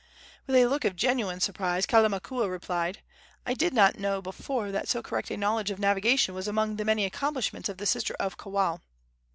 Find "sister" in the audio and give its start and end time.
7.85-8.15